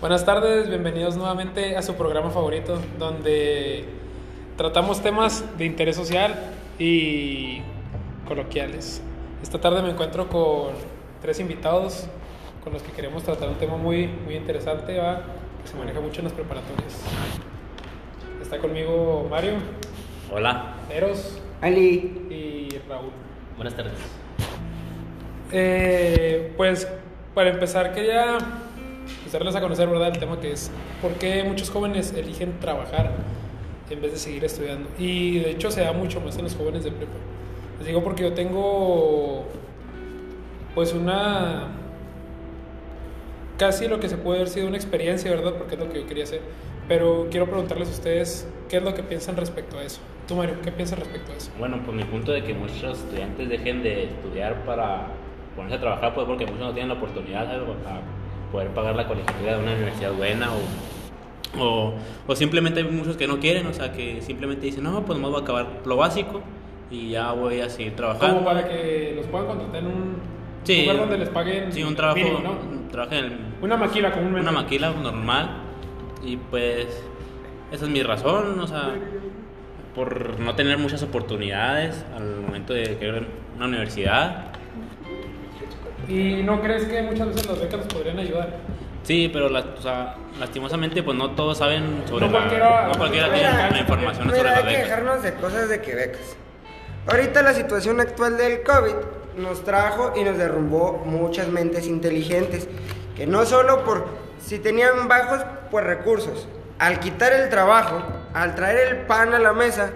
Buenas 0.00 0.24
tardes, 0.24 0.66
bienvenidos 0.70 1.18
nuevamente 1.18 1.76
a 1.76 1.82
su 1.82 1.94
programa 1.94 2.30
favorito, 2.30 2.80
donde 2.98 3.84
tratamos 4.56 5.02
temas 5.02 5.44
de 5.58 5.66
interés 5.66 5.94
social 5.94 6.36
y 6.78 7.60
coloquiales. 8.26 9.02
Esta 9.42 9.60
tarde 9.60 9.82
me 9.82 9.90
encuentro 9.90 10.26
con 10.30 10.70
tres 11.20 11.38
invitados 11.38 12.06
con 12.64 12.72
los 12.72 12.82
que 12.82 12.92
queremos 12.92 13.24
tratar 13.24 13.50
un 13.50 13.56
tema 13.56 13.76
muy, 13.76 14.06
muy 14.06 14.36
interesante 14.36 14.96
¿va? 14.96 15.20
que 15.62 15.68
se 15.68 15.76
maneja 15.76 16.00
mucho 16.00 16.20
en 16.20 16.24
las 16.24 16.32
preparatorias. 16.32 17.02
Está 18.40 18.56
conmigo 18.56 19.26
Mario, 19.28 19.56
Hola, 20.32 20.76
Eros 20.90 21.38
Ali, 21.60 22.26
y 22.30 22.70
Raúl. 22.88 23.10
buenas 23.54 23.74
tardes. 23.74 23.92
Eh, 25.52 26.54
pues 26.56 26.88
para 27.34 27.50
empezar 27.50 27.92
quería 27.92 28.38
pues, 29.30 29.38
darles 29.38 29.54
a 29.54 29.60
conocer 29.60 29.88
verdad 29.88 30.08
el 30.08 30.18
tema 30.18 30.40
que 30.40 30.50
es 30.50 30.70
por 31.00 31.12
qué 31.12 31.44
muchos 31.44 31.70
jóvenes 31.70 32.12
eligen 32.14 32.58
trabajar 32.58 33.12
en 33.88 34.00
vez 34.00 34.12
de 34.12 34.18
seguir 34.18 34.44
estudiando 34.44 34.88
y 34.98 35.38
de 35.38 35.50
hecho 35.52 35.70
se 35.70 35.82
da 35.82 35.92
mucho 35.92 36.20
más 36.20 36.36
en 36.36 36.44
los 36.44 36.56
jóvenes 36.56 36.82
de 36.82 36.90
prepa. 36.90 37.12
Les 37.78 37.86
digo 37.86 38.02
porque 38.02 38.24
yo 38.24 38.32
tengo 38.32 39.44
pues 40.74 40.92
una 40.92 41.68
casi 43.56 43.86
lo 43.86 44.00
que 44.00 44.08
se 44.08 44.16
puede 44.16 44.40
haber 44.40 44.48
sido 44.48 44.66
una 44.66 44.76
experiencia 44.76 45.30
verdad 45.30 45.54
porque 45.54 45.74
es 45.74 45.80
lo 45.80 45.88
que 45.88 46.00
yo 46.00 46.06
quería 46.06 46.24
hacer. 46.24 46.40
Pero 46.88 47.28
quiero 47.30 47.46
preguntarles 47.46 47.88
a 47.88 47.92
ustedes 47.92 48.48
qué 48.68 48.78
es 48.78 48.82
lo 48.82 48.94
que 48.94 49.04
piensan 49.04 49.36
respecto 49.36 49.78
a 49.78 49.84
eso 49.84 50.00
tú 50.26 50.34
Mario 50.34 50.56
qué 50.62 50.72
piensas 50.72 50.98
respecto 50.98 51.32
a 51.32 51.36
eso 51.36 51.50
Bueno, 51.58 51.82
por 51.84 51.94
mi 51.94 52.04
punto 52.04 52.32
de 52.32 52.42
que 52.42 52.54
muchos 52.54 52.98
estudiantes 52.98 53.48
dejen 53.48 53.82
de 53.82 54.04
estudiar 54.04 54.64
para 54.64 55.08
ponerse 55.54 55.76
a 55.76 55.80
trabajar, 55.80 56.14
pues 56.14 56.26
porque 56.26 56.46
muchos 56.46 56.60
no 56.60 56.72
tienen 56.72 56.88
la 56.88 56.94
oportunidad 56.94 57.48
a 57.48 57.56
poder 58.52 58.68
pagar 58.68 58.96
la 58.96 59.06
colegiatura 59.06 59.56
de 59.56 59.62
una 59.62 59.72
universidad 59.72 60.12
buena 60.12 60.48
o, 60.52 61.60
o, 61.62 61.94
o 62.26 62.36
simplemente 62.36 62.80
hay 62.80 62.86
muchos 62.86 63.16
que 63.16 63.26
no 63.26 63.38
quieren, 63.38 63.66
o 63.66 63.72
sea, 63.72 63.92
que 63.92 64.20
simplemente 64.22 64.66
dicen, 64.66 64.84
no, 64.84 65.04
pues 65.04 65.18
más 65.18 65.30
voy 65.30 65.40
a 65.40 65.42
acabar 65.42 65.66
lo 65.84 65.96
básico 65.96 66.40
y 66.90 67.10
ya 67.10 67.32
voy 67.32 67.60
a 67.60 67.68
seguir 67.68 67.94
trabajando. 67.96 68.34
como 68.36 68.44
para 68.46 68.68
que 68.68 69.12
los 69.16 69.26
puedan 69.26 69.46
contratar 69.46 69.76
en 69.82 69.86
un 69.86 70.16
Sí, 70.64 70.82
lugar 70.82 70.98
donde 70.98 71.18
les 71.18 71.28
paguen 71.30 71.72
Sí, 71.72 71.82
un 71.82 71.94
trabajo, 71.96 72.18
mínimo, 72.18 72.40
¿no? 72.40 72.50
un 72.52 72.88
trabajo 72.88 73.14
en 73.14 73.24
el- 73.24 73.38
Una 73.62 73.76
maquila 73.76 74.12
comúnmente. 74.12 74.40
una 74.42 74.52
maquila 74.52 74.90
normal 74.90 75.50
y 76.24 76.36
pues 76.36 76.86
esa 77.72 77.84
es 77.84 77.90
mi 77.90 78.02
razón, 78.02 78.58
o 78.60 78.66
sea, 78.66 78.90
por 79.94 80.38
no 80.38 80.54
tener 80.54 80.76
muchas 80.78 81.02
oportunidades 81.02 82.04
al 82.16 82.42
momento 82.42 82.74
de 82.74 82.96
querer 82.98 83.26
una 83.56 83.66
universidad. 83.66 84.49
¿Y 86.10 86.42
no 86.42 86.60
crees 86.60 86.84
que 86.84 87.02
muchas 87.02 87.28
veces 87.28 87.46
las 87.46 87.60
becas 87.60 87.86
podrían 87.86 88.18
ayudar? 88.18 88.56
Sí, 89.04 89.30
pero 89.32 89.48
la- 89.48 89.64
o 89.78 89.80
sea, 89.80 90.16
lastimosamente 90.38 91.02
pues 91.02 91.16
no 91.16 91.30
todos 91.30 91.58
saben 91.58 92.02
sobre 92.08 92.26
No 92.26 92.32
la, 92.32 92.38
cualquiera- 92.38 92.88
no 92.88 92.98
cualquiera 92.98 93.26
no 93.28 93.32
tiene 93.34 93.70
la 93.70 93.78
información 93.80 94.26
mira, 94.26 94.36
sobre 94.38 94.48
hay 94.50 94.54
las 94.56 94.64
que 94.64 94.70
becas. 94.70 94.88
dejarnos 94.88 95.22
de 95.22 95.34
cosas 95.34 95.68
de 95.68 95.80
que 95.80 95.94
becas. 95.94 96.36
Ahorita 97.06 97.42
la 97.42 97.54
situación 97.54 98.00
actual 98.00 98.36
del 98.36 98.62
COVID 98.62 98.94
nos 99.38 99.64
trajo 99.64 100.12
y 100.16 100.24
nos 100.24 100.36
derrumbó 100.36 101.02
muchas 101.06 101.48
mentes 101.48 101.86
inteligentes, 101.86 102.68
que 103.16 103.26
no 103.26 103.46
solo 103.46 103.84
por 103.84 104.06
si 104.44 104.58
tenían 104.58 105.08
bajos 105.08 105.40
pues 105.70 105.84
recursos, 105.84 106.46
al 106.78 106.98
quitar 107.00 107.32
el 107.32 107.48
trabajo, 107.48 108.02
al 108.34 108.54
traer 108.54 108.88
el 108.88 108.96
pan 109.06 109.32
a 109.32 109.38
la 109.38 109.52
mesa, 109.52 109.92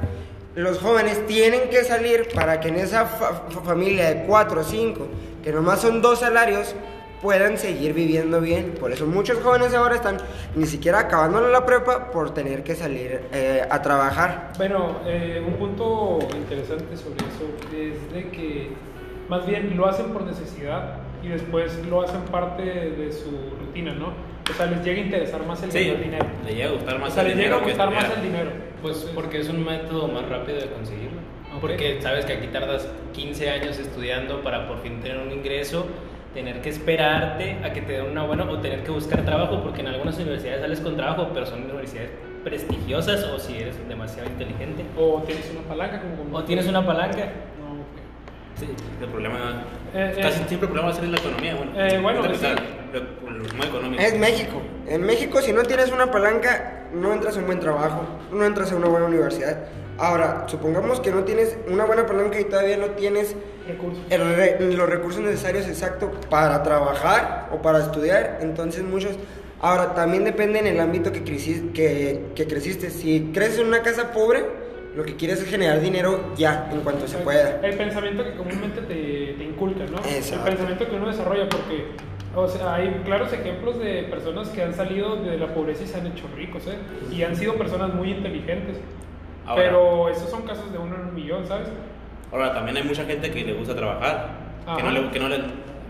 los 0.54 0.78
jóvenes 0.78 1.26
tienen 1.26 1.68
que 1.68 1.82
salir 1.84 2.28
para 2.34 2.60
que 2.60 2.68
en 2.68 2.76
esa 2.76 3.04
fa- 3.06 3.42
fa- 3.50 3.60
familia 3.62 4.08
de 4.14 4.24
cuatro 4.26 4.60
o 4.60 4.64
cinco, 4.64 5.08
que 5.44 5.52
nomás 5.52 5.82
son 5.82 6.00
dos 6.00 6.20
salarios, 6.20 6.74
puedan 7.20 7.58
seguir 7.58 7.92
viviendo 7.92 8.40
bien. 8.40 8.72
Por 8.80 8.90
eso 8.92 9.06
muchos 9.06 9.38
jóvenes 9.42 9.74
ahora 9.74 9.94
están 9.94 10.16
ni 10.56 10.64
siquiera 10.66 11.00
acabando 11.00 11.40
la 11.48 11.64
prepa 11.66 12.10
por 12.10 12.32
tener 12.32 12.64
que 12.64 12.74
salir 12.74 13.20
eh, 13.32 13.62
a 13.70 13.82
trabajar. 13.82 14.52
Bueno, 14.56 15.00
eh, 15.06 15.42
un 15.46 15.54
punto 15.54 16.18
interesante 16.34 16.96
sobre 16.96 17.16
eso 17.16 17.46
es 17.76 18.12
de 18.14 18.30
que 18.30 18.70
más 19.28 19.46
bien 19.46 19.76
lo 19.76 19.86
hacen 19.86 20.06
por 20.06 20.22
necesidad 20.22 20.96
y 21.22 21.28
después 21.28 21.78
lo 21.86 22.02
hacen 22.02 22.22
parte 22.22 22.62
de 22.62 23.12
su 23.12 23.30
rutina, 23.60 23.94
¿no? 23.94 24.08
O 24.50 24.54
sea, 24.54 24.66
les 24.66 24.82
llega 24.84 25.00
a 25.00 25.04
interesar 25.04 25.46
más 25.46 25.62
el 25.62 25.72
Sí, 25.72 25.78
dinero. 25.78 26.26
le 26.46 26.54
llega 26.54 26.68
a 26.68 26.72
gustar 26.72 26.96
O 26.96 26.98
más 26.98 27.12
sea, 27.14 27.22
el 27.22 27.28
les 27.28 27.36
llega 27.38 27.48
dinero 27.56 27.64
a 27.64 27.68
gustar 27.68 27.94
más 27.94 28.16
el 28.16 28.22
dinero. 28.22 28.50
Pues 28.82 28.96
porque 29.14 29.40
es 29.40 29.48
un 29.48 29.64
método 29.64 30.08
más 30.08 30.28
rápido 30.28 30.58
de 30.58 30.66
conseguirlo. 30.70 31.20
Porque 31.66 31.98
sabes 32.02 32.26
que 32.26 32.34
aquí 32.34 32.48
tardas 32.48 32.86
15 33.14 33.48
años 33.48 33.78
estudiando 33.78 34.42
para 34.42 34.68
por 34.68 34.82
fin 34.82 35.00
tener 35.00 35.16
un 35.18 35.32
ingreso, 35.32 35.86
tener 36.34 36.60
que 36.60 36.68
esperarte 36.68 37.56
a 37.64 37.72
que 37.72 37.80
te 37.80 37.92
den 37.94 38.10
una 38.10 38.22
buena 38.24 38.44
o 38.44 38.58
tener 38.58 38.82
que 38.82 38.90
buscar 38.90 39.24
trabajo, 39.24 39.62
porque 39.62 39.80
en 39.80 39.86
algunas 39.88 40.16
universidades 40.16 40.60
sales 40.60 40.80
con 40.80 40.94
trabajo, 40.96 41.30
pero 41.32 41.46
son 41.46 41.62
universidades 41.64 42.10
prestigiosas 42.44 43.24
o 43.24 43.38
si 43.38 43.56
eres 43.56 43.76
demasiado 43.88 44.28
inteligente. 44.28 44.84
O 44.98 45.22
tienes 45.26 45.50
una 45.50 45.62
palanca 45.66 46.02
como... 46.02 46.16
como- 46.16 46.36
O 46.36 46.44
tienes 46.44 46.66
una 46.66 46.84
palanca. 46.84 47.30
Sí, 48.66 48.74
el 49.02 49.08
problema, 49.08 49.64
Eh, 49.94 50.18
casi 50.20 50.40
eh. 50.40 50.44
siempre 50.48 50.66
el 50.68 50.72
problema 50.72 50.88
va 50.88 50.92
a 50.92 50.94
ser 50.94 51.04
la 51.08 51.18
economía, 51.18 51.54
bueno, 51.54 51.72
Eh, 51.76 51.98
bueno, 52.02 52.24
es 52.26 52.38
sí. 52.40 52.46
económico. 53.68 54.02
México. 54.18 54.62
En 54.86 55.02
México, 55.02 55.40
si 55.40 55.52
no 55.52 55.62
tienes 55.62 55.90
una 55.92 56.10
palanca, 56.10 56.86
no 56.92 57.12
entras 57.12 57.36
a 57.36 57.40
un 57.40 57.46
buen 57.46 57.60
trabajo, 57.60 58.02
no 58.32 58.44
entras 58.44 58.72
a 58.72 58.76
una 58.76 58.88
buena 58.88 59.06
universidad. 59.06 59.58
Ahora, 59.98 60.44
supongamos 60.48 61.00
que 61.00 61.10
no 61.12 61.22
tienes 61.22 61.56
una 61.68 61.84
buena 61.84 62.04
palanca 62.06 62.40
y 62.40 62.44
todavía 62.44 62.76
no 62.76 62.86
tienes 62.90 63.36
Recursos. 63.68 64.02
el 64.10 64.34
re- 64.36 64.58
los 64.74 64.88
recursos 64.88 65.20
necesarios 65.22 65.68
exactos 65.68 66.10
para 66.28 66.62
trabajar 66.64 67.48
o 67.52 67.62
para 67.62 67.78
estudiar. 67.80 68.38
Entonces, 68.40 68.82
muchos. 68.82 69.12
Ahora, 69.60 69.94
también 69.94 70.24
depende 70.24 70.58
en 70.58 70.66
el 70.66 70.80
ámbito 70.80 71.12
que, 71.12 71.22
que 72.34 72.46
creciste. 72.46 72.90
Si 72.90 73.30
creces 73.32 73.60
en 73.60 73.68
una 73.68 73.82
casa 73.82 74.12
pobre, 74.12 74.44
lo 74.94 75.04
que 75.04 75.16
quieres 75.16 75.40
es 75.40 75.48
generar 75.48 75.80
dinero 75.80 76.32
ya, 76.36 76.68
en 76.72 76.80
cuanto 76.80 77.08
se 77.08 77.18
pueda. 77.18 77.60
El 77.62 77.76
pensamiento 77.76 78.24
que 78.24 78.34
comúnmente 78.34 78.80
te, 78.82 79.34
te 79.36 79.44
inculca, 79.44 79.84
¿no? 79.90 79.98
Exacto. 79.98 80.46
El 80.46 80.56
pensamiento 80.56 80.88
que 80.88 80.96
uno 80.96 81.08
desarrolla, 81.08 81.48
porque, 81.48 81.86
o 82.34 82.46
sea, 82.46 82.74
hay 82.74 83.00
claros 83.04 83.32
ejemplos 83.32 83.78
de 83.78 84.04
personas 84.04 84.48
que 84.50 84.62
han 84.62 84.72
salido 84.72 85.16
de 85.16 85.36
la 85.38 85.52
pobreza 85.52 85.82
y 85.82 85.86
se 85.88 85.98
han 85.98 86.06
hecho 86.06 86.24
ricos, 86.36 86.66
¿eh? 86.68 86.76
Y 87.12 87.22
han 87.22 87.34
sido 87.34 87.54
personas 87.54 87.92
muy 87.92 88.12
inteligentes. 88.12 88.78
Ahora. 89.46 89.62
Pero 89.62 90.08
esos 90.08 90.30
son 90.30 90.42
casos 90.42 90.72
de 90.72 90.78
uno 90.78 90.94
en 90.94 91.08
un 91.08 91.14
millón, 91.14 91.46
¿sabes? 91.46 91.68
Ahora, 92.32 92.54
también 92.54 92.76
hay 92.76 92.84
mucha 92.84 93.04
gente 93.04 93.30
que 93.30 93.44
le 93.44 93.52
gusta 93.52 93.74
trabajar, 93.74 94.30
que 94.76 94.82
no, 94.82 94.88
Ajá. 94.88 94.98
le, 94.98 95.10
que 95.10 95.18
no 95.18 95.28
le, 95.28 95.38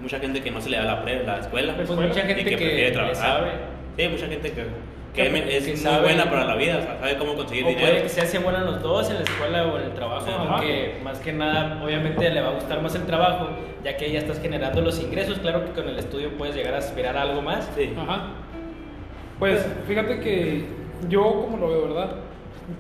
mucha 0.00 0.18
gente 0.18 0.42
que 0.42 0.50
no 0.50 0.60
se 0.60 0.70
le 0.70 0.78
da 0.78 0.84
la, 0.84 1.02
pre, 1.02 1.24
la 1.24 1.38
escuela 1.38 1.74
Pues 1.76 1.88
Escuela. 1.88 2.08
mucha 2.08 2.24
y 2.24 2.26
gente 2.26 2.44
que, 2.44 2.50
que, 2.50 2.56
prefiere 2.56 2.90
trabajar. 2.90 3.52
Sí, 3.96 4.08
mucha 4.08 4.26
gente 4.26 4.50
que, 4.52 4.64
que 5.14 5.22
Que- 5.30 5.56
es 5.56 5.64
que 5.64 5.70
muy 5.70 5.76
sabe- 5.80 6.02
buena 6.02 6.24
para 6.28 6.44
la 6.44 6.56
vida, 6.56 6.78
o 6.78 6.82
sea, 6.82 6.98
sabe 6.98 7.16
cómo 7.18 7.34
conseguir 7.36 7.64
O 7.64 7.68
dinero. 7.68 7.86
puede 7.88 8.02
que 8.02 8.08
se 8.08 8.20
hace 8.20 8.38
buena 8.40 8.60
los 8.62 8.82
dos 8.82 9.08
en 9.10 9.16
la 9.16 9.22
escuela 9.22 9.66
o 9.68 9.78
en 9.78 9.84
el 9.84 9.94
trabajo, 9.94 10.26
Ajá. 10.28 10.54
aunque 10.56 10.98
más 11.04 11.18
que 11.20 11.32
nada, 11.32 11.80
obviamente 11.84 12.28
le 12.30 12.40
va 12.40 12.48
a 12.48 12.52
gustar 12.54 12.82
más 12.82 12.94
el 12.96 13.04
trabajo, 13.06 13.48
ya 13.84 13.96
que 13.96 14.10
ya 14.10 14.18
estás 14.18 14.40
generando 14.40 14.80
los 14.80 15.00
ingresos. 15.00 15.38
Claro 15.38 15.64
que 15.64 15.70
con 15.70 15.88
el 15.88 15.98
estudio 15.98 16.36
puedes 16.36 16.56
llegar 16.56 16.74
a 16.74 16.78
aspirar 16.78 17.16
a 17.16 17.22
algo 17.22 17.42
más. 17.42 17.70
Sí. 17.76 17.92
Ajá. 17.96 18.28
Pues 19.38 19.64
fíjate 19.86 20.18
que 20.20 20.64
yo 21.08 21.22
como 21.22 21.58
lo 21.58 21.68
veo, 21.68 21.82
¿verdad? 21.88 22.16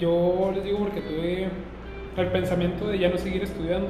Yo 0.00 0.50
les 0.54 0.64
digo 0.64 0.78
porque 0.78 1.02
tuve 1.02 1.48
el 2.16 2.26
pensamiento 2.28 2.88
de 2.88 2.98
ya 2.98 3.08
no 3.10 3.16
seguir 3.18 3.42
estudiando 3.44 3.88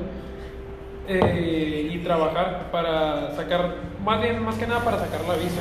eh, 1.08 1.90
y 1.92 1.98
trabajar 1.98 2.70
para 2.72 3.30
sacar, 3.36 3.74
más 4.02 4.20
bien, 4.22 4.42
más 4.42 4.56
que 4.56 4.66
nada 4.66 4.80
para 4.84 4.98
sacar 4.98 5.20
la 5.28 5.34
visa. 5.34 5.60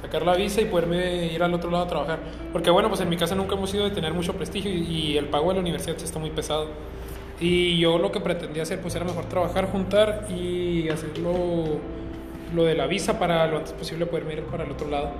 Sacar 0.00 0.24
la 0.24 0.34
visa 0.34 0.60
y 0.60 0.66
poderme 0.66 1.26
ir 1.26 1.42
al 1.42 1.54
otro 1.54 1.70
lado 1.70 1.84
a 1.84 1.88
trabajar. 1.88 2.18
Porque 2.52 2.70
bueno, 2.70 2.88
pues 2.88 3.00
en 3.00 3.08
mi 3.08 3.16
casa 3.16 3.34
nunca 3.34 3.54
hemos 3.54 3.70
sido 3.70 3.84
de 3.84 3.90
tener 3.90 4.12
mucho 4.12 4.34
prestigio 4.34 4.70
y, 4.70 5.16
el 5.16 5.26
pago 5.26 5.48
de 5.48 5.54
la 5.54 5.60
universidad 5.60 5.96
está 5.96 6.18
muy 6.18 6.30
pesado. 6.30 6.68
Y 7.40 7.78
yo 7.78 7.98
lo 7.98 8.12
que 8.12 8.20
pretendía 8.20 8.62
hacer 8.62 8.80
pues 8.80 8.94
era 8.94 9.04
mejor 9.04 9.26
trabajar, 9.26 9.70
juntar 9.70 10.26
y 10.30 10.88
hacerlo 10.88 11.32
lo 12.54 12.64
de 12.64 12.74
la 12.74 12.86
visa 12.86 13.18
para 13.18 13.46
lo 13.46 13.58
antes 13.58 13.72
posible 13.72 14.06
poderme 14.06 14.34
ir 14.34 14.42
para 14.44 14.64
el 14.64 14.70
otro 14.70 14.88
lado. 14.88 15.10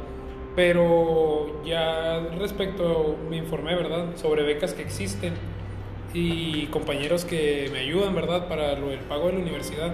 Pero 0.54 1.62
ya 1.64 2.20
respecto, 2.38 3.16
me 3.28 3.36
informé, 3.36 3.74
¿verdad? 3.74 4.16
Sobre 4.16 4.42
becas 4.42 4.72
que 4.72 4.82
existen 4.82 5.34
y 6.14 6.66
compañeros 6.66 7.26
que 7.26 7.68
me 7.72 7.80
ayudan, 7.80 8.14
¿verdad? 8.14 8.48
Para 8.48 8.78
lo 8.78 8.88
del 8.88 9.00
pago 9.00 9.26
de 9.26 9.34
la 9.34 9.38
universidad. 9.40 9.92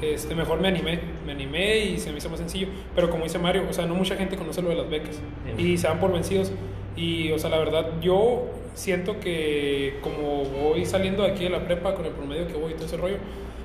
Este, 0.00 0.36
mejor 0.36 0.60
me 0.60 0.68
animé, 0.68 1.00
me 1.28 1.34
animé 1.34 1.80
y 1.80 1.98
se 1.98 2.10
me 2.10 2.18
hizo 2.18 2.30
más 2.30 2.40
sencillo. 2.40 2.68
Pero 2.94 3.10
como 3.10 3.24
dice 3.24 3.38
Mario, 3.38 3.64
o 3.68 3.72
sea, 3.72 3.86
no 3.86 3.94
mucha 3.94 4.16
gente 4.16 4.36
conoce 4.36 4.62
lo 4.62 4.70
de 4.70 4.76
las 4.76 4.88
becas 4.88 5.16
y 5.58 5.76
se 5.76 5.86
dan 5.86 6.00
por 6.00 6.10
vencidos. 6.10 6.50
Y, 6.96 7.30
o 7.32 7.38
sea, 7.38 7.50
la 7.50 7.58
verdad, 7.58 8.00
yo 8.00 8.46
siento 8.74 9.20
que 9.20 9.98
como 10.00 10.44
voy 10.44 10.84
saliendo 10.86 11.22
de 11.22 11.32
aquí 11.32 11.44
de 11.44 11.50
la 11.50 11.64
prepa 11.64 11.94
con 11.94 12.06
el 12.06 12.12
promedio 12.12 12.48
que 12.48 12.54
voy 12.54 12.72
y 12.72 12.74
todo 12.74 12.86
ese 12.86 12.96
rollo, 12.96 13.16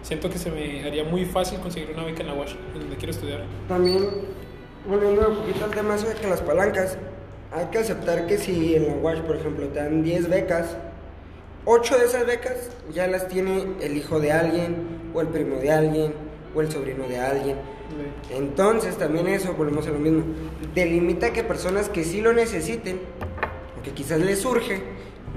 siento 0.02 0.30
que 0.30 0.38
se 0.38 0.52
me 0.52 0.84
haría 0.84 1.06
muy 1.06 1.26
fácil 1.26 1.60
conseguir 1.60 1.92
una 1.94 2.04
beca 2.04 2.22
en 2.22 2.28
la 2.28 2.34
UASH, 2.34 2.56
en 2.74 2.80
donde 2.82 2.98
quiero 2.98 3.12
estudiar. 3.12 3.44
También, 3.68 4.04
volviendo 4.88 5.30
un 5.30 5.38
poquito 5.38 5.64
al 5.66 5.72
tema 5.72 5.96
eso 5.96 6.08
de 6.08 6.16
que 6.16 6.28
las 6.28 6.42
palancas, 6.42 6.98
hay 7.52 7.68
que 7.68 7.78
aceptar 7.78 8.28
que 8.28 8.38
si 8.38 8.76
en 8.76 8.88
la 8.88 8.96
UASH, 8.96 9.22
por 9.22 9.38
ejemplo, 9.38 9.68
te 9.68 9.80
dan 9.80 10.04
10 10.04 10.30
becas, 10.30 10.76
8 11.66 11.98
de 11.98 12.06
esas 12.06 12.28
becas 12.28 12.72
ya 12.94 13.08
las 13.08 13.30
tiene 13.30 13.66
el 13.82 13.96
hijo 13.96 14.20
de 14.20 14.34
alguien, 14.34 15.02
o 15.14 15.22
el 15.22 15.28
primo 15.28 15.58
de 15.58 15.72
alguien, 15.72 16.14
o 16.54 16.62
el 16.62 16.72
sobrino 16.72 17.08
de 17.08 17.20
alguien. 17.20 17.58
Sí. 17.58 18.36
Entonces, 18.36 18.98
también 18.98 19.28
eso, 19.28 19.54
volvemos 19.54 19.88
a 19.88 19.92
lo 19.92 20.00
mismo. 20.00 20.24
Delimita 20.74 21.34
que 21.34 21.44
personas 21.44 21.90
que 21.90 22.04
sí 22.04 22.22
lo 22.22 22.34
necesiten, 22.34 23.00
o 23.80 23.84
que 23.84 23.92
quizás 23.92 24.20
les 24.20 24.40
surge, 24.40 24.82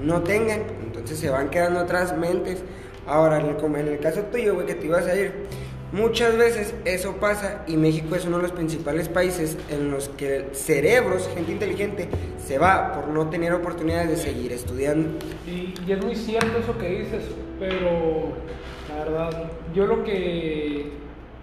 no 0.03 0.21
tengan. 0.21 0.61
Entonces 0.83 1.19
se 1.19 1.29
van 1.29 1.49
quedando 1.49 1.79
atrás 1.79 2.17
mentes. 2.17 2.63
Ahora, 3.05 3.41
como 3.57 3.77
en 3.77 3.87
el 3.87 3.99
caso 3.99 4.21
tuyo, 4.23 4.55
güey, 4.55 4.67
que 4.67 4.75
te 4.75 4.85
ibas 4.85 5.07
a 5.07 5.15
ir, 5.15 5.31
muchas 5.91 6.37
veces 6.37 6.73
eso 6.83 7.13
pasa 7.13 7.63
y 7.67 7.77
México 7.77 8.15
es 8.15 8.25
uno 8.25 8.37
de 8.37 8.43
los 8.43 8.51
principales 8.51 9.07
países 9.07 9.57
en 9.69 9.91
los 9.91 10.09
que 10.09 10.47
cerebros, 10.51 11.29
gente 11.33 11.51
inteligente, 11.53 12.09
se 12.45 12.57
va 12.57 12.93
por 12.93 13.07
no 13.07 13.29
tener 13.29 13.53
oportunidades 13.53 14.09
de 14.09 14.17
seguir 14.17 14.51
estudiando. 14.51 15.09
Y, 15.45 15.73
y 15.87 15.91
es 15.91 16.03
muy 16.03 16.15
cierto 16.15 16.57
eso 16.59 16.77
que 16.77 16.89
dices, 16.89 17.23
pero 17.59 18.33
la 18.89 19.05
verdad, 19.05 19.51
yo 19.73 19.85
lo 19.85 20.03
que, 20.03 20.91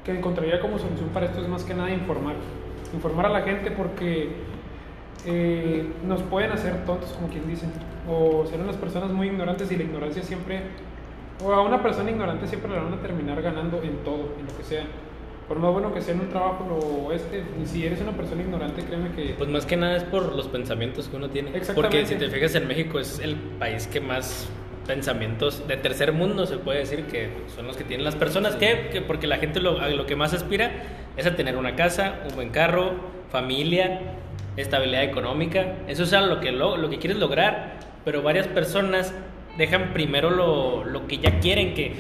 que 0.05 0.13
encontraría 0.13 0.61
como 0.61 0.79
solución 0.79 1.09
para 1.09 1.27
esto 1.27 1.41
es 1.41 1.49
más 1.49 1.65
que 1.65 1.75
nada 1.75 1.91
informar. 1.91 2.35
Informar 2.93 3.27
a 3.27 3.29
la 3.31 3.43
gente 3.43 3.71
porque 3.71 4.31
eh, 5.27 5.87
nos 6.07 6.23
pueden 6.23 6.53
hacer 6.53 6.85
tontos, 6.85 7.11
como 7.13 7.29
quien 7.29 7.49
dice, 7.49 7.67
o 8.09 8.47
ser 8.47 8.61
unas 8.61 8.77
personas 8.77 9.11
muy 9.11 9.29
ignorantes 9.29 9.73
y 9.73 9.77
la 9.77 9.85
ignorancia 9.85 10.23
siempre, 10.23 10.61
o 11.43 11.53
a 11.53 11.63
una 11.63 11.83
persona 11.83 12.11
ignorante 12.11 12.47
siempre 12.47 12.71
le 12.71 12.77
van 12.77 12.93
a 12.93 13.01
terminar 13.01 13.41
ganando 13.41 13.83
en 13.83 13.97
todo, 14.05 14.35
en 14.39 14.47
lo 14.47 14.57
que 14.57 14.63
sea. 14.63 14.85
Por 15.49 15.59
más 15.59 15.73
bueno 15.73 15.93
que 15.93 16.01
sea 16.01 16.15
en 16.15 16.21
un 16.21 16.29
trabajo 16.29 16.65
o 16.65 17.13
este, 17.13 17.43
si 17.65 17.85
eres 17.85 18.01
una 18.01 18.13
persona 18.13 18.43
ignorante, 18.43 18.83
créeme 18.83 19.11
que... 19.11 19.35
Pues 19.37 19.51
más 19.51 19.67
que 19.67 19.77
nada 19.77 19.97
es 19.97 20.05
por 20.05 20.35
los 20.35 20.49
pensamientos 20.49 21.09
que 21.09 21.17
uno 21.17 21.29
tiene. 21.29 21.51
Exactamente. 21.55 21.97
Porque 21.97 22.07
si 22.07 22.15
te 22.15 22.31
fijas 22.31 22.55
en 22.55 22.67
México 22.67 22.99
es 22.99 23.19
el 23.19 23.37
país 23.37 23.87
que 23.87 24.01
más 24.01 24.49
pensamientos 24.87 25.67
de 25.67 25.77
tercer 25.77 26.13
mundo 26.13 26.47
se 26.47 26.59
puede 26.59 26.81
decir 26.81 27.05
que 27.05 27.31
son 27.55 27.67
los 27.67 27.77
que 27.77 27.85
tienen 27.85 28.05
las 28.05 28.17
personas 28.17 28.57
que, 28.57 28.89
que 28.93 29.01
porque 29.01 29.27
la 29.27 29.39
gente 29.39 29.61
lo, 29.61 29.81
a 29.81 29.89
lo 29.89 30.07
que 30.07 30.17
más 30.17 30.35
aspira 30.35 30.71
es 31.17 31.27
a 31.27 31.37
tener 31.37 31.57
una 31.57 31.75
casa, 31.77 32.21
un 32.29 32.35
buen 32.35 32.51
carro, 32.51 32.93
familia, 33.31 34.01
estabilidad 34.57 35.05
económica. 35.05 35.77
Eso 35.89 36.05
es 36.05 36.13
lo 36.13 36.41
que 36.41 36.53
lo, 36.53 36.77
lo 36.77 36.91
que 36.91 36.99
quieres 36.99 37.19
lograr, 37.19 37.79
pero 38.05 38.23
varias 38.23 38.47
personas 38.47 39.15
dejan 39.59 39.93
primero 39.93 40.31
lo, 40.31 40.85
lo 40.85 41.07
que 41.07 41.19
ya 41.19 41.41
quieren 41.41 41.75
que 41.75 41.95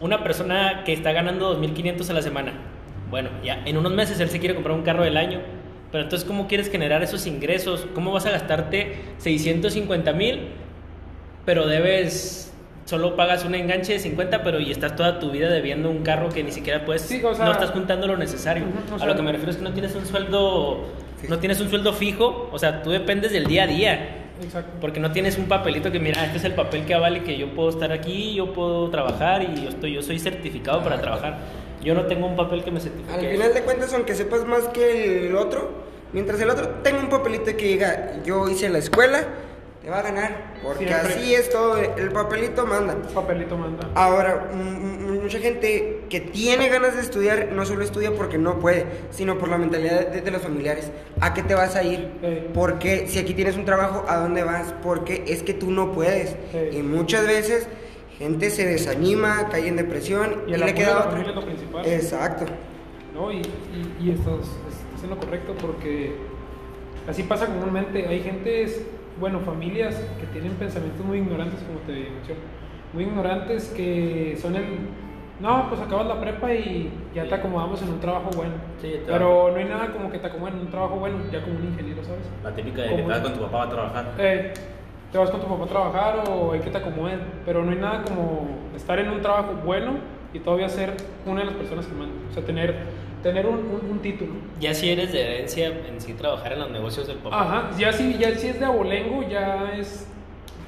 una 0.00 0.22
persona 0.22 0.82
que 0.84 0.92
está 0.92 1.12
ganando 1.12 1.60
2.500 1.60 2.10
a 2.10 2.12
la 2.14 2.22
semana, 2.22 2.52
bueno, 3.10 3.28
ya 3.44 3.62
en 3.66 3.76
unos 3.76 3.92
meses 3.92 4.20
él 4.20 4.30
se 4.30 4.38
quiere 4.38 4.54
comprar 4.54 4.76
un 4.76 4.82
carro 4.82 5.02
del 5.04 5.16
año, 5.16 5.40
pero 5.90 6.04
entonces 6.04 6.26
¿cómo 6.26 6.46
quieres 6.46 6.70
generar 6.70 7.02
esos 7.02 7.26
ingresos? 7.26 7.86
¿Cómo 7.94 8.12
vas 8.12 8.24
a 8.26 8.30
gastarte 8.30 8.96
650 9.18 10.12
mil, 10.12 10.48
pero 11.44 11.66
debes, 11.66 12.52
solo 12.84 13.16
pagas 13.16 13.44
un 13.44 13.54
enganche 13.54 13.94
de 13.94 13.98
50, 13.98 14.42
pero 14.42 14.60
y 14.60 14.70
estás 14.70 14.96
toda 14.96 15.18
tu 15.18 15.30
vida 15.30 15.48
debiendo 15.50 15.90
un 15.90 16.02
carro 16.02 16.28
que 16.28 16.42
ni 16.42 16.52
siquiera 16.52 16.84
puedes, 16.84 17.02
Sí, 17.02 17.22
o 17.24 17.34
sea- 17.34 17.44
no 17.44 17.52
estás 17.52 17.70
juntando 17.70 18.06
lo 18.06 18.16
necesario. 18.16 18.64
A 19.00 19.06
lo 19.06 19.14
que 19.16 19.22
me 19.22 19.32
refiero 19.32 19.50
es 19.50 19.56
que 19.56 19.62
no 19.64 19.72
tienes 19.72 19.94
un 19.94 20.06
sueldo, 20.06 20.86
no 21.28 21.38
tienes 21.38 21.60
un 21.60 21.68
sueldo 21.70 21.92
fijo, 21.92 22.48
o 22.52 22.58
sea, 22.58 22.82
tú 22.82 22.90
dependes 22.90 23.32
del 23.32 23.46
día 23.46 23.64
a 23.64 23.66
día. 23.66 24.16
Exacto. 24.42 24.70
Porque 24.80 25.00
no 25.00 25.12
tienes 25.12 25.36
un 25.36 25.46
papelito 25.46 25.92
que 25.92 26.00
mira, 26.00 26.24
este 26.24 26.38
es 26.38 26.44
el 26.44 26.54
papel 26.54 26.86
que 26.86 26.94
avale 26.94 27.22
que 27.24 27.36
yo 27.36 27.54
puedo 27.54 27.68
estar 27.68 27.92
aquí, 27.92 28.34
yo 28.34 28.54
puedo 28.54 28.88
trabajar 28.88 29.42
y 29.42 29.62
yo 29.64 29.68
estoy, 29.68 29.92
yo 29.92 30.02
soy 30.02 30.18
certificado 30.18 30.82
para 30.82 30.98
trabajar. 31.00 31.38
Yo 31.82 31.94
no 31.94 32.04
tengo 32.06 32.26
un 32.26 32.36
papel 32.36 32.64
que 32.64 32.70
me 32.70 32.80
certifique. 32.80 33.12
Al 33.14 33.32
final 33.32 33.52
de 33.54 33.62
cuentas, 33.62 33.92
aunque 33.92 34.14
sepas 34.14 34.46
más 34.46 34.64
que 34.68 35.26
el 35.28 35.36
otro, 35.36 35.70
mientras 36.14 36.40
el 36.40 36.48
otro 36.48 36.68
tenga 36.82 37.00
un 37.00 37.10
papelito 37.10 37.44
que 37.44 37.66
diga, 37.66 38.12
yo 38.24 38.48
hice 38.48 38.70
la 38.70 38.78
escuela, 38.78 39.24
te 39.82 39.90
va 39.90 39.98
a 39.98 40.02
ganar. 40.02 40.54
Porque 40.62 40.86
Siempre. 40.86 41.14
así 41.14 41.34
es 41.34 41.50
todo, 41.50 41.78
el 41.78 42.10
papelito 42.12 42.66
manda. 42.66 42.96
Papelito 43.14 43.56
manda. 43.56 43.88
Ahora, 43.94 44.50
mucha 44.52 45.38
gente 45.38 46.02
que 46.08 46.20
tiene 46.20 46.68
ganas 46.68 46.96
de 46.96 47.02
estudiar 47.02 47.48
no 47.52 47.64
solo 47.64 47.82
estudia 47.84 48.12
porque 48.12 48.38
no 48.38 48.58
puede, 48.58 48.86
sino 49.10 49.38
por 49.38 49.48
la 49.48 49.58
mentalidad 49.58 50.08
de, 50.08 50.20
de 50.20 50.30
los 50.30 50.42
familiares. 50.42 50.90
¿A 51.20 51.32
qué 51.34 51.42
te 51.42 51.54
vas 51.54 51.76
a 51.76 51.82
ir? 51.82 52.10
Sí. 52.20 52.46
Porque 52.52 53.06
si 53.08 53.18
aquí 53.18 53.34
tienes 53.34 53.56
un 53.56 53.64
trabajo, 53.64 54.04
¿a 54.08 54.16
dónde 54.16 54.44
vas? 54.44 54.74
Porque 54.82 55.24
es 55.28 55.42
que 55.42 55.54
tú 55.54 55.70
no 55.70 55.92
puedes. 55.92 56.36
Sí. 56.52 56.78
Y 56.78 56.82
muchas 56.82 57.26
veces 57.26 57.68
gente 58.18 58.50
se 58.50 58.66
desanima, 58.66 59.48
cae 59.48 59.66
en 59.66 59.76
depresión 59.76 60.42
Y 60.46 60.50
y, 60.50 60.54
el 60.54 60.60
le 60.60 60.74
queda 60.74 61.04
familia 61.04 61.30
es 61.30 61.34
lo 61.36 61.44
principal. 61.44 61.86
Exacto. 61.86 62.44
¿no? 63.14 63.32
Y, 63.32 63.38
y, 63.38 63.96
y 63.98 64.10
estás, 64.10 64.34
estás 64.34 65.04
en 65.04 65.10
lo 65.10 65.18
correcto 65.18 65.54
porque 65.60 66.12
así 67.08 67.22
pasa 67.22 67.46
comúnmente. 67.46 68.06
Hay 68.06 68.20
gentes, 68.20 68.82
bueno, 69.20 69.40
familias 69.40 69.94
que 70.18 70.26
tienen 70.26 70.52
pensamientos 70.54 71.04
muy 71.04 71.18
ignorantes, 71.18 71.60
como 71.60 71.78
te 71.80 72.10
menciono, 72.10 72.40
muy 72.92 73.04
ignorantes 73.04 73.68
que 73.68 74.36
son 74.40 74.56
el... 74.56 74.64
No, 75.38 75.68
pues 75.68 75.80
acabas 75.80 76.06
la 76.06 76.20
prepa 76.20 76.52
y 76.52 76.90
ya 77.14 77.26
te 77.26 77.34
acomodamos 77.34 77.80
en 77.80 77.88
un 77.90 78.00
trabajo 78.00 78.28
bueno. 78.36 78.54
Sí, 78.80 78.88
te 78.88 78.98
Pero 79.06 79.50
no 79.50 79.56
hay 79.56 79.64
nada 79.64 79.90
como 79.90 80.10
que 80.10 80.18
te 80.18 80.26
acomoden 80.26 80.56
en 80.56 80.60
un 80.62 80.70
trabajo 80.70 80.96
bueno, 80.96 81.16
ya 81.32 81.42
como 81.42 81.56
un 81.56 81.64
ingeniero, 81.64 82.04
¿sabes? 82.04 82.28
La 82.44 82.54
típica 82.54 82.82
de 82.82 82.88
que 82.88 82.96
te 82.96 83.02
vas 83.02 83.20
con 83.20 83.32
tu 83.32 83.40
papá 83.40 83.62
a 83.62 83.68
trabajar. 83.70 84.14
Eh, 84.18 84.52
te 85.10 85.18
vas 85.18 85.30
con 85.30 85.40
tu 85.40 85.46
papá 85.46 85.64
a 85.64 85.68
trabajar 85.68 86.24
o 86.28 86.52
hay 86.52 86.60
que 86.60 86.70
te 86.70 86.76
acomoden, 86.76 87.20
pero 87.46 87.64
no 87.64 87.70
hay 87.70 87.78
nada 87.78 88.02
como 88.02 88.48
estar 88.76 88.98
en 88.98 89.10
un 89.10 89.22
trabajo 89.22 89.54
bueno 89.64 89.92
y 90.32 90.38
todavía 90.40 90.68
ser 90.68 90.94
una 91.26 91.40
de 91.40 91.46
las 91.46 91.54
personas 91.54 91.86
que 91.86 91.94
mandan. 91.94 92.18
O 92.30 92.32
sea, 92.32 92.44
tener, 92.44 92.76
tener 93.22 93.46
un, 93.46 93.58
un- 93.58 93.90
un 93.90 93.98
título. 94.00 94.32
Ya 94.60 94.72
si 94.74 94.90
eres 94.90 95.12
de 95.12 95.22
herencia 95.22 95.68
en 95.68 96.00
sí 96.00 96.14
trabajar 96.14 96.52
en 96.54 96.60
los 96.60 96.70
negocios 96.70 97.06
del 97.06 97.16
papá. 97.18 97.42
Ajá, 97.42 97.70
ya 97.78 97.92
si, 97.92 98.16
ya 98.18 98.34
si 98.36 98.48
es 98.48 98.58
de 98.60 98.64
abolengo, 98.66 99.22
ya 99.28 99.72
es, 99.76 100.06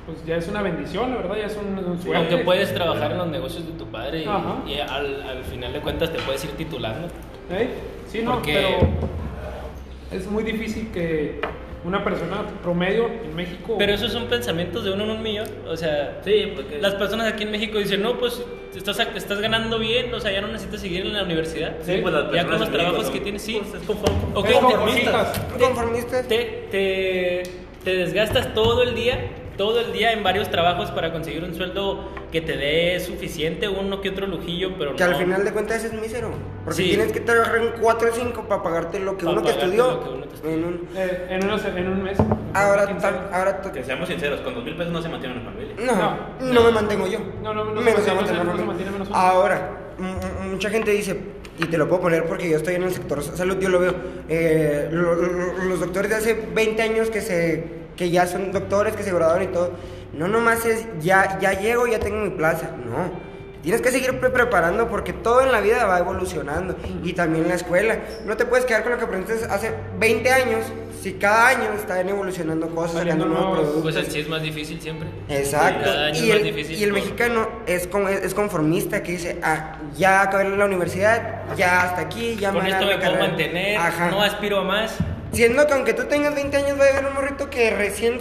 pues 0.06 0.24
ya 0.26 0.36
es 0.36 0.48
una 0.48 0.62
bendición, 0.62 1.10
la 1.10 1.16
verdad, 1.18 1.36
ya 1.36 1.46
es 1.46 1.56
un, 1.56 1.78
un 1.84 2.00
suerte. 2.00 2.16
Aunque 2.16 2.38
puedes 2.44 2.74
trabajar 2.74 3.12
en 3.12 3.18
los 3.18 3.28
negocios 3.28 3.66
de 3.66 3.72
tu 3.72 3.86
padre 3.86 4.24
y, 4.24 4.78
al, 4.78 5.22
al 5.22 5.44
final 5.44 5.72
de 5.72 5.80
cuentas 5.80 6.12
te 6.12 6.18
puedes 6.20 6.44
ir 6.44 6.50
titulando. 6.52 7.08
¿Eh? 7.50 7.68
Sí, 8.08 8.20
no, 8.22 8.34
Porque- 8.34 8.52
pero 8.52 10.18
es 10.20 10.30
muy 10.30 10.42
difícil 10.44 10.88
que 10.92 11.40
una 11.84 12.04
persona 12.04 12.44
promedio 12.62 13.08
en 13.08 13.34
México... 13.34 13.76
Pero 13.78 13.92
esos 13.94 14.12
son 14.12 14.26
pensamientos 14.26 14.84
de 14.84 14.92
uno 14.92 15.04
en 15.04 15.10
un 15.10 15.22
millón. 15.22 15.48
O 15.66 15.76
sea, 15.76 16.20
Sí, 16.24 16.52
porque 16.54 16.78
las 16.80 16.94
personas 16.94 17.32
aquí 17.32 17.42
en 17.42 17.50
México 17.50 17.78
dicen, 17.78 18.02
no, 18.02 18.18
pues 18.18 18.42
estás, 18.74 18.98
estás 19.16 19.40
ganando 19.40 19.78
bien, 19.78 20.12
o 20.14 20.20
sea, 20.20 20.30
ya 20.32 20.40
no 20.40 20.48
necesitas 20.48 20.80
seguir 20.80 21.04
en 21.06 21.12
la 21.14 21.24
universidad. 21.24 21.74
Sí, 21.82 21.98
pues 22.00 22.14
las 22.14 22.32
ya 22.32 22.46
con 22.46 22.58
los 22.60 22.70
trabajos 22.70 23.04
son- 23.04 23.12
que 23.12 23.20
tienes, 23.20 23.42
sí. 23.42 23.60
pues, 23.60 23.82
es 23.82 23.88
conform- 23.88 24.32
Ok, 24.34 24.46
Es 24.48 24.54
te- 24.54 24.60
conformistas. 24.60 25.32
te- 25.52 25.58
Conformistas. 25.58 26.28
Te, 26.28 26.68
te, 26.70 27.42
te 27.84 27.94
desgastas 27.96 28.54
todo 28.54 28.82
el 28.84 28.94
día, 28.94 29.18
todo 29.62 29.78
el 29.78 29.92
día 29.92 30.10
en 30.12 30.24
varios 30.24 30.50
trabajos 30.50 30.90
para 30.90 31.12
conseguir 31.12 31.44
un 31.44 31.54
sueldo 31.54 32.08
que 32.32 32.40
te 32.40 32.56
dé 32.56 32.98
suficiente, 32.98 33.68
uno 33.68 34.00
que 34.00 34.08
otro 34.10 34.26
lujillo, 34.26 34.70
pero 34.76 34.96
Que 34.96 35.04
no. 35.04 35.10
al 35.10 35.14
final 35.16 35.44
de 35.44 35.52
cuentas 35.52 35.84
es 35.84 35.92
mísero. 35.92 36.30
Porque 36.64 36.82
Sí. 36.82 36.88
tienes 36.88 37.12
que 37.12 37.20
trabajar 37.20 37.58
en 37.58 37.70
4 37.80 38.10
o 38.10 38.12
5 38.12 38.42
para 38.48 38.60
pagarte 38.60 38.98
lo 38.98 39.16
que 39.16 39.24
Pa' 39.24 39.30
uno 39.30 39.42
te 39.42 39.52
pagarte 39.52 39.64
estudió. 39.66 39.92
lo 39.92 40.02
que 40.02 40.08
uno 40.10 40.24
te 40.26 40.34
estudió. 40.34 40.54
en 40.56 40.64
un- 40.64 40.88
eh, 40.96 41.26
en, 41.30 41.44
unos- 41.44 41.64
en 41.64 41.88
un 41.88 42.02
mes. 42.02 42.18
Ahora, 42.54 42.86
quién 42.86 42.96
tam- 42.98 43.02
sabe. 43.02 43.18
ahora 43.32 43.60
Que 43.72 43.84
seamos 43.84 44.08
sinceros, 44.08 44.40
con 44.40 44.52
dos 44.56 44.64
mil 44.64 44.74
pesos 44.74 44.92
no 44.92 45.00
se 45.00 45.08
mantiene 45.08 45.36
una 45.36 45.44
familia. 45.52 45.74
no, 45.78 46.44
no, 46.44 46.52
No. 46.54 46.64
me 46.64 46.70
mantengo 46.72 47.06
yo. 47.06 47.20
No, 47.40 47.54
no, 47.54 47.64
no 47.66 47.80
se 47.80 47.84
mantiene, 47.86 47.92
no 47.92 47.94
se- 47.94 48.14
mantiene 48.14 48.44
no 48.44 48.56
se 48.56 48.64
mantiene 48.64 48.90
menos 48.90 49.08
uno. 49.10 49.16
Ahora, 49.16 49.70
m- 49.96 50.10
m- 50.10 50.50
mucha 50.50 50.70
gente 50.70 50.90
dice, 50.90 51.16
y 51.56 51.66
te 51.66 51.78
lo 51.78 51.86
puedo 51.88 52.02
poner 52.02 52.24
porque 52.26 52.50
yo 52.50 52.56
estoy 52.56 52.74
en 52.74 52.82
el 52.82 52.90
sector 52.92 53.22
salud, 53.22 53.58
yo 53.60 53.68
lo 53.68 53.78
veo. 53.78 53.94
eh, 54.28 54.88
lo- 54.90 55.14
lo- 55.14 55.52
los 55.68 55.78
doctores 55.78 56.10
de 56.10 56.16
hace 56.16 56.34
20 56.52 56.82
años 56.82 57.10
que 57.10 57.20
se 57.20 57.81
que 57.96 58.10
ya 58.10 58.26
son 58.26 58.52
doctores, 58.52 58.94
que 58.96 59.02
se 59.02 59.12
graduaron 59.12 59.44
y 59.44 59.46
todo, 59.48 59.70
no 60.12 60.28
nomás 60.28 60.64
es 60.66 60.86
ya, 61.00 61.38
ya 61.40 61.52
llego, 61.58 61.86
ya 61.86 61.98
tengo 61.98 62.18
mi 62.18 62.30
plaza. 62.30 62.70
No. 62.84 63.32
Tienes 63.62 63.80
que 63.80 63.92
seguir 63.92 64.18
pre- 64.18 64.30
preparando 64.30 64.88
porque 64.88 65.12
todo 65.12 65.40
en 65.40 65.52
la 65.52 65.60
vida 65.60 65.86
va 65.86 66.00
evolucionando 66.00 66.74
y 67.04 67.12
también 67.12 67.46
la 67.46 67.54
escuela. 67.54 67.96
No 68.26 68.36
te 68.36 68.44
puedes 68.44 68.66
quedar 68.66 68.82
con 68.82 68.90
lo 68.90 68.98
que 68.98 69.04
aprendiste 69.04 69.44
hace 69.48 69.72
20 70.00 70.32
años 70.32 70.64
si 71.00 71.12
cada 71.12 71.48
año 71.48 71.72
están 71.76 72.08
evolucionando 72.08 72.68
cosas, 72.74 72.96
Saliendo 72.98 73.24
sacando 73.24 73.40
nuevos 73.40 73.58
productos. 73.60 73.82
Pues 73.94 74.04
en 74.06 74.12
sí 74.12 74.18
es 74.20 74.28
más 74.28 74.42
difícil 74.42 74.80
siempre. 74.80 75.08
Exacto. 75.28 75.84
Cada 75.84 76.06
año 76.06 76.16
Y 76.16 76.30
es 76.30 76.30
el, 76.30 76.34
más 76.34 76.42
difícil 76.44 76.76
y 76.76 76.82
el 76.82 76.92
mexicano 76.92 77.48
es, 77.66 77.86
con- 77.86 78.08
es 78.08 78.34
conformista 78.34 79.00
que 79.04 79.12
dice, 79.12 79.38
ah, 79.44 79.76
ya 79.96 80.22
acabé 80.22 80.48
la 80.56 80.64
universidad, 80.64 81.42
ya 81.56 81.82
hasta 81.84 82.00
aquí, 82.02 82.34
ya 82.36 82.50
Con 82.52 82.64
me 82.64 82.68
esto 82.70 82.80
me 82.84 82.86
puedo 82.96 83.00
carrera". 83.00 83.26
mantener, 83.28 83.76
Ajá. 83.78 84.10
no 84.10 84.22
aspiro 84.22 84.58
a 84.58 84.64
más. 84.64 84.96
Siendo 85.32 85.66
que 85.66 85.72
aunque 85.72 85.94
tú 85.94 86.04
tengas 86.04 86.34
20 86.34 86.56
años 86.56 86.78
va 86.78 86.84
a 86.84 86.86
llegar 86.88 87.06
un 87.06 87.14
morrito 87.14 87.48
que 87.48 87.70
recién 87.70 88.18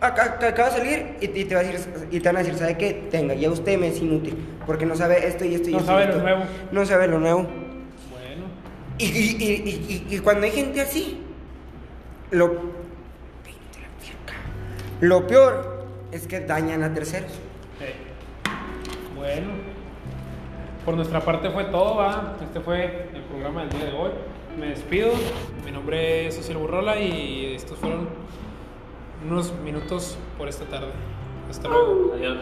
acaba 0.00 0.38
de 0.70 0.70
salir 0.70 1.16
y, 1.20 1.24
y 1.40 1.44
te 1.44 1.54
va 1.54 1.60
a 1.60 1.64
decir, 1.64 2.08
y 2.10 2.20
te 2.20 2.28
van 2.28 2.36
a 2.36 2.38
decir, 2.40 2.56
¿sabe 2.58 2.76
qué? 2.76 3.08
Tenga, 3.10 3.34
ya 3.34 3.50
usted 3.50 3.78
me 3.78 3.88
es 3.88 3.98
inútil, 3.98 4.36
porque 4.66 4.86
no 4.86 4.94
sabe 4.94 5.26
esto 5.26 5.44
y 5.44 5.54
esto 5.54 5.70
y 5.70 5.72
No 5.72 5.78
esto 5.78 5.90
y 5.90 5.94
sabe 5.94 6.04
lo 6.06 6.10
esto". 6.12 6.22
nuevo. 6.22 6.42
No 6.72 6.86
sabe 6.86 7.06
lo 7.08 7.18
nuevo. 7.18 7.40
Bueno. 8.10 8.46
Y, 8.98 10.18
cuando 10.22 10.44
hay 10.44 10.52
gente 10.52 10.80
así, 10.82 11.20
lo, 12.30 12.52
lo 15.00 15.26
peor 15.26 15.86
es 16.12 16.26
que 16.26 16.40
dañan 16.40 16.82
a 16.82 16.92
terceros. 16.92 17.32
Bueno, 19.16 19.48
por 20.84 20.94
nuestra 20.94 21.20
parte 21.20 21.50
fue 21.50 21.64
todo, 21.64 21.96
¿va? 21.96 22.36
Este 22.42 22.60
fue 22.60 23.08
el 23.14 23.22
programa 23.22 23.60
del 23.62 23.70
día 23.70 23.84
de 23.86 23.92
hoy. 23.92 24.10
Me 24.58 24.66
despido. 24.66 25.12
Mi 25.64 25.70
nombre 25.70 26.26
es 26.26 26.34
Social 26.34 26.58
Burrola 26.58 26.98
y 26.98 27.54
estos 27.54 27.78
fueron 27.78 28.08
unos 29.26 29.52
minutos 29.64 30.18
por 30.38 30.48
esta 30.48 30.64
tarde. 30.64 30.92
Hasta 31.48 31.68
luego. 31.68 32.12
Adiós. 32.14 32.38